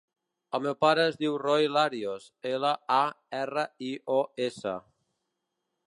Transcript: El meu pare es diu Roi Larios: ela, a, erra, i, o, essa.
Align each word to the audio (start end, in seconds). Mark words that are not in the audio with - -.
El 0.57 0.61
meu 0.67 0.75
pare 0.85 1.03
es 1.09 1.19
diu 1.19 1.35
Roi 1.41 1.67
Larios: 1.75 2.25
ela, 2.55 2.73
a, 2.97 3.05
erra, 3.43 3.67
i, 3.91 3.93
o, 4.19 4.21
essa. 4.51 4.77